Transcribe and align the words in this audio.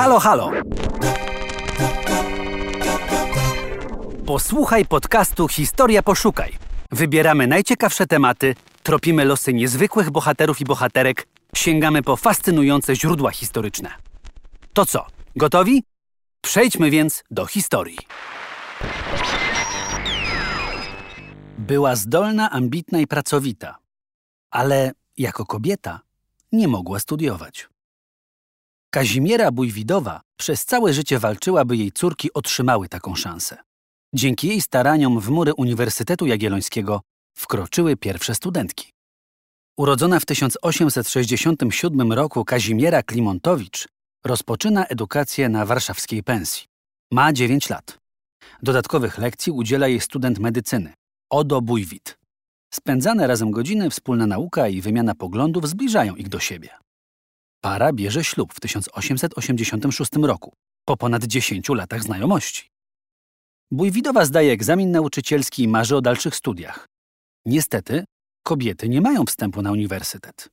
Halo, 0.00 0.18
halo! 0.18 0.50
Posłuchaj 4.26 4.86
podcastu 4.86 5.48
Historia 5.48 6.02
Poszukaj. 6.02 6.58
Wybieramy 6.90 7.46
najciekawsze 7.46 8.06
tematy, 8.06 8.54
tropimy 8.82 9.24
losy 9.24 9.54
niezwykłych 9.54 10.10
bohaterów 10.10 10.60
i 10.60 10.64
bohaterek, 10.64 11.26
sięgamy 11.56 12.02
po 12.02 12.16
fascynujące 12.16 12.96
źródła 12.96 13.30
historyczne. 13.30 13.90
To 14.72 14.86
co, 14.86 15.06
gotowi? 15.36 15.82
Przejdźmy 16.40 16.90
więc 16.90 17.24
do 17.30 17.46
historii. 17.46 17.98
Była 21.58 21.96
zdolna, 21.96 22.50
ambitna 22.50 22.98
i 22.98 23.06
pracowita, 23.06 23.78
ale 24.50 24.92
jako 25.16 25.46
kobieta 25.46 26.00
nie 26.52 26.68
mogła 26.68 26.98
studiować. 26.98 27.68
Kazimiera 28.92 29.50
Bujwidowa 29.50 30.20
przez 30.36 30.64
całe 30.64 30.92
życie 30.92 31.18
walczyła, 31.18 31.64
by 31.64 31.76
jej 31.76 31.92
córki 31.92 32.32
otrzymały 32.32 32.88
taką 32.88 33.14
szansę. 33.14 33.56
Dzięki 34.14 34.48
jej 34.48 34.60
staraniom 34.60 35.20
w 35.20 35.28
mury 35.28 35.54
Uniwersytetu 35.54 36.26
Jagiellońskiego 36.26 37.00
wkroczyły 37.36 37.96
pierwsze 37.96 38.34
studentki. 38.34 38.92
Urodzona 39.76 40.20
w 40.20 40.24
1867 40.26 42.12
roku 42.12 42.44
Kazimiera 42.44 43.02
Klimontowicz 43.02 43.88
rozpoczyna 44.24 44.86
edukację 44.86 45.48
na 45.48 45.66
warszawskiej 45.66 46.22
pensji. 46.22 46.66
Ma 47.12 47.32
9 47.32 47.68
lat. 47.70 47.98
Dodatkowych 48.62 49.18
lekcji 49.18 49.52
udziela 49.52 49.88
jej 49.88 50.00
student 50.00 50.38
medycyny, 50.38 50.92
Odo 51.30 51.60
Bujwit. 51.60 52.18
Spędzane 52.74 53.26
razem 53.26 53.50
godziny, 53.50 53.90
wspólna 53.90 54.26
nauka 54.26 54.68
i 54.68 54.80
wymiana 54.80 55.14
poglądów 55.14 55.68
zbliżają 55.68 56.16
ich 56.16 56.28
do 56.28 56.40
siebie. 56.40 56.70
Para 57.60 57.92
bierze 57.92 58.24
ślub 58.24 58.54
w 58.54 58.60
1886 58.60 60.10
roku, 60.22 60.52
po 60.84 60.96
ponad 60.96 61.24
10 61.24 61.68
latach 61.68 62.02
znajomości. 62.02 62.70
Bujwidowa 63.70 64.24
zdaje 64.24 64.52
egzamin 64.52 64.90
nauczycielski 64.90 65.62
i 65.62 65.68
marzy 65.68 65.96
o 65.96 66.00
dalszych 66.00 66.36
studiach. 66.36 66.88
Niestety, 67.46 68.04
kobiety 68.42 68.88
nie 68.88 69.00
mają 69.00 69.24
wstępu 69.24 69.62
na 69.62 69.72
uniwersytet. 69.72 70.48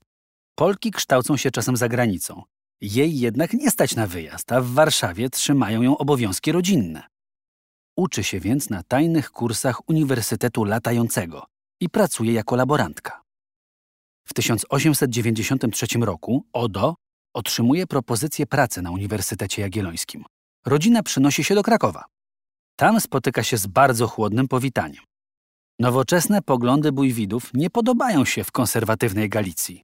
Polki 0.55 0.91
kształcą 0.91 1.37
się 1.37 1.51
czasem 1.51 1.77
za 1.77 1.89
granicą. 1.89 2.43
Jej 2.81 3.19
jednak 3.19 3.53
nie 3.53 3.71
stać 3.71 3.95
na 3.95 4.07
wyjazd, 4.07 4.51
a 4.51 4.61
w 4.61 4.67
Warszawie 4.67 5.29
trzymają 5.29 5.81
ją 5.81 5.97
obowiązki 5.97 6.51
rodzinne. 6.51 7.07
Uczy 7.97 8.23
się 8.23 8.39
więc 8.39 8.69
na 8.69 8.83
tajnych 8.83 9.31
kursach 9.31 9.89
Uniwersytetu 9.89 10.63
Latającego 10.63 11.45
i 11.81 11.89
pracuje 11.89 12.33
jako 12.33 12.55
laborantka. 12.55 13.26
W 14.27 14.33
1893 14.33 15.87
roku 15.99 16.45
Odo 16.53 16.95
otrzymuje 17.33 17.87
propozycję 17.87 18.45
pracy 18.45 18.81
na 18.81 18.91
Uniwersytecie 18.91 19.61
Jagiellońskim. 19.61 20.25
Rodzina 20.65 21.03
przynosi 21.03 21.43
się 21.43 21.55
do 21.55 21.63
Krakowa. 21.63 22.03
Tam 22.75 23.01
spotyka 23.01 23.43
się 23.43 23.57
z 23.57 23.67
bardzo 23.67 24.07
chłodnym 24.07 24.47
powitaniem. 24.47 25.03
Nowoczesne 25.79 26.41
poglądy 26.41 26.91
bójwidów 26.91 27.51
nie 27.53 27.69
podobają 27.69 28.25
się 28.25 28.43
w 28.43 28.51
konserwatywnej 28.51 29.29
Galicji. 29.29 29.83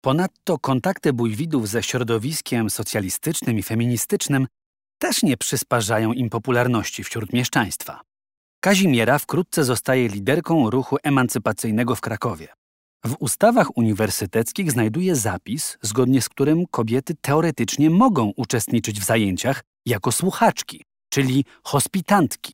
Ponadto 0.00 0.58
kontakty 0.58 1.12
bójwidów 1.12 1.68
ze 1.68 1.82
środowiskiem 1.82 2.70
socjalistycznym 2.70 3.58
i 3.58 3.62
feministycznym 3.62 4.46
też 4.98 5.22
nie 5.22 5.36
przysparzają 5.36 6.12
im 6.12 6.30
popularności 6.30 7.04
wśród 7.04 7.32
mieszczaństwa. 7.32 8.00
Kazimiera 8.60 9.18
wkrótce 9.18 9.64
zostaje 9.64 10.08
liderką 10.08 10.70
ruchu 10.70 10.96
emancypacyjnego 11.02 11.94
w 11.94 12.00
Krakowie. 12.00 12.48
W 13.04 13.16
ustawach 13.18 13.76
uniwersyteckich 13.76 14.72
znajduje 14.72 15.16
zapis, 15.16 15.78
zgodnie 15.82 16.22
z 16.22 16.28
którym 16.28 16.66
kobiety 16.66 17.14
teoretycznie 17.20 17.90
mogą 17.90 18.32
uczestniczyć 18.36 19.00
w 19.00 19.04
zajęciach 19.04 19.62
jako 19.86 20.12
słuchaczki, 20.12 20.84
czyli 21.10 21.44
hospitantki. 21.64 22.52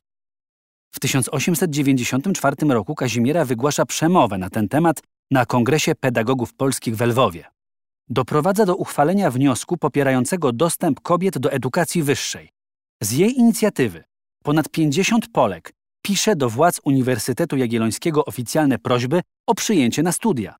W 0.91 0.99
1894 0.99 2.55
roku 2.69 2.95
Kazimiera 2.95 3.45
wygłasza 3.45 3.85
przemowę 3.85 4.37
na 4.37 4.49
ten 4.49 4.69
temat 4.69 5.01
na 5.31 5.45
Kongresie 5.45 5.95
Pedagogów 5.95 6.53
Polskich 6.53 6.97
w 6.97 7.01
Lwowie. 7.01 7.45
Doprowadza 8.09 8.65
do 8.65 8.75
uchwalenia 8.75 9.31
wniosku 9.31 9.77
popierającego 9.77 10.51
dostęp 10.51 11.01
kobiet 11.01 11.37
do 11.37 11.51
edukacji 11.51 12.03
wyższej. 12.03 12.49
Z 13.03 13.11
jej 13.11 13.39
inicjatywy 13.39 14.03
ponad 14.43 14.69
50 14.69 15.27
Polek 15.31 15.73
pisze 16.07 16.35
do 16.35 16.49
władz 16.49 16.81
Uniwersytetu 16.83 17.57
Jagiellońskiego 17.57 18.25
oficjalne 18.25 18.79
prośby 18.79 19.21
o 19.47 19.55
przyjęcie 19.55 20.03
na 20.03 20.11
studia. 20.11 20.55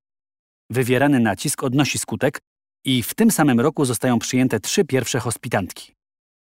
Wywierany 0.70 1.20
nacisk 1.20 1.64
odnosi 1.64 1.98
skutek 1.98 2.40
i 2.86 3.04
w 3.04 3.14
tym 3.14 3.32
samym 3.32 3.60
roku 3.60 3.86
zostają 3.86 4.20
przyjęte 4.20 4.60
trzy 4.60 4.86
pierwsze 4.86 5.20
hospitantki. 5.20 5.94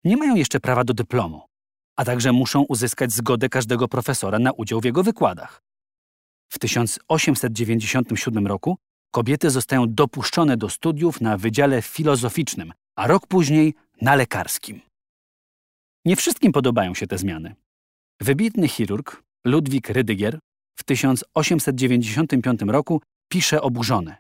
Nie 0.03 0.17
mają 0.17 0.35
jeszcze 0.35 0.59
prawa 0.59 0.83
do 0.83 0.93
dyplomu, 0.93 1.41
a 1.95 2.05
także 2.05 2.31
muszą 2.31 2.61
uzyskać 2.61 3.11
zgodę 3.11 3.49
każdego 3.49 3.87
profesora 3.87 4.39
na 4.39 4.51
udział 4.51 4.81
w 4.81 4.85
jego 4.85 5.03
wykładach. 5.03 5.61
W 6.49 6.59
1897 6.59 8.47
roku 8.47 8.77
kobiety 9.11 9.49
zostają 9.49 9.93
dopuszczone 9.93 10.57
do 10.57 10.69
studiów 10.69 11.21
na 11.21 11.37
Wydziale 11.37 11.81
Filozoficznym, 11.81 12.73
a 12.95 13.07
rok 13.07 13.27
później 13.27 13.73
na 14.01 14.15
lekarskim. 14.15 14.81
Nie 16.05 16.15
wszystkim 16.15 16.51
podobają 16.51 16.93
się 16.93 17.07
te 17.07 17.17
zmiany. 17.17 17.55
Wybitny 18.22 18.67
chirurg 18.67 19.23
Ludwik 19.45 19.89
Rydygier 19.89 20.39
w 20.75 20.83
1895 20.83 22.61
roku 22.67 23.01
pisze 23.31 23.61
oburzony. 23.61 24.16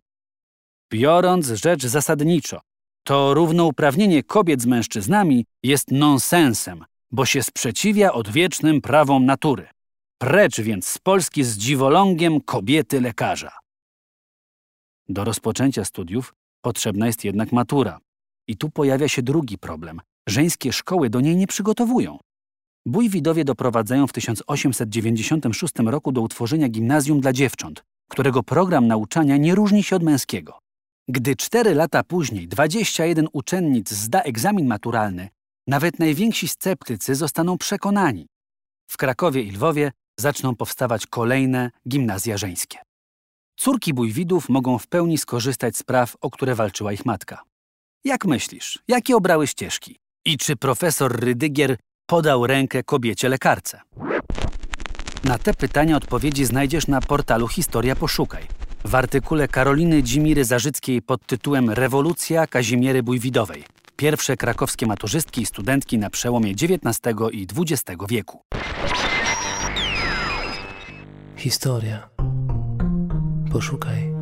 Biorąc 0.91 1.47
rzecz 1.47 1.85
zasadniczo, 1.85 2.61
to 3.03 3.33
równouprawnienie 3.33 4.23
kobiet 4.23 4.61
z 4.61 4.65
mężczyznami 4.65 5.45
jest 5.63 5.91
nonsensem, 5.91 6.85
bo 7.11 7.25
się 7.25 7.43
sprzeciwia 7.43 8.13
odwiecznym 8.13 8.81
prawom 8.81 9.25
natury. 9.25 9.67
Precz 10.17 10.61
więc 10.61 10.87
z 10.87 10.97
Polski 10.97 11.43
z 11.43 11.57
dziwolągiem 11.57 12.41
kobiety 12.41 13.01
lekarza. 13.01 13.51
Do 15.09 15.23
rozpoczęcia 15.23 15.85
studiów 15.85 16.33
potrzebna 16.61 17.07
jest 17.07 17.25
jednak 17.25 17.51
matura. 17.51 17.99
I 18.47 18.57
tu 18.57 18.69
pojawia 18.69 19.07
się 19.07 19.21
drugi 19.21 19.57
problem. 19.57 20.01
Żeńskie 20.29 20.73
szkoły 20.73 21.09
do 21.09 21.21
niej 21.21 21.35
nie 21.35 21.47
przygotowują. 21.47 22.17
Bójwidowie 22.87 23.45
doprowadzają 23.45 24.07
w 24.07 24.13
1896 24.13 25.73
roku 25.85 26.11
do 26.11 26.21
utworzenia 26.21 26.69
gimnazjum 26.69 27.21
dla 27.21 27.33
dziewcząt, 27.33 27.83
którego 28.09 28.43
program 28.43 28.87
nauczania 28.87 29.37
nie 29.37 29.55
różni 29.55 29.83
się 29.83 29.95
od 29.95 30.03
męskiego. 30.03 30.59
Gdy 31.07 31.35
cztery 31.35 31.75
lata 31.75 32.03
później 32.03 32.47
21 32.47 33.27
uczennic 33.33 33.89
zda 33.89 34.21
egzamin 34.21 34.67
maturalny, 34.67 35.29
nawet 35.67 35.99
najwięksi 35.99 36.47
sceptycy 36.47 37.15
zostaną 37.15 37.57
przekonani. 37.57 38.27
W 38.87 38.97
Krakowie 38.97 39.41
i 39.41 39.51
Lwowie 39.51 39.91
zaczną 40.19 40.55
powstawać 40.55 41.07
kolejne 41.07 41.71
gimnazja 41.89 42.37
żeńskie. 42.37 42.77
Córki 43.59 43.93
bójwidów 43.93 44.49
mogą 44.49 44.77
w 44.77 44.87
pełni 44.87 45.17
skorzystać 45.17 45.77
z 45.77 45.83
praw, 45.83 46.15
o 46.21 46.29
które 46.29 46.55
walczyła 46.55 46.93
ich 46.93 47.05
matka. 47.05 47.43
Jak 48.03 48.25
myślisz, 48.25 48.79
jakie 48.87 49.15
obrały 49.15 49.47
ścieżki? 49.47 49.99
I 50.25 50.37
czy 50.37 50.55
profesor 50.55 51.19
Rydygier 51.19 51.77
podał 52.07 52.47
rękę 52.47 52.83
kobiecie 52.83 53.29
lekarce? 53.29 53.81
Na 55.23 55.37
te 55.37 55.53
pytania 55.53 55.97
odpowiedzi 55.97 56.45
znajdziesz 56.45 56.87
na 56.87 57.01
portalu 57.01 57.47
Historia 57.47 57.95
Poszukaj 57.95 58.43
w 58.85 58.95
artykule 58.95 59.47
Karoliny 59.47 60.03
Dzimiry 60.03 60.45
Zarzyckiej 60.45 61.01
pod 61.01 61.25
tytułem 61.25 61.69
Rewolucja 61.69 62.47
Kazimiery 62.47 63.03
Bójwidowej. 63.03 63.63
Pierwsze 63.95 64.37
krakowskie 64.37 64.85
maturzystki 64.85 65.41
i 65.41 65.45
studentki 65.45 65.97
na 65.97 66.09
przełomie 66.09 66.51
XIX 66.51 67.15
i 67.31 67.47
XX 67.57 68.01
wieku. 68.09 68.41
Historia. 71.35 72.09
Poszukaj. 73.51 74.16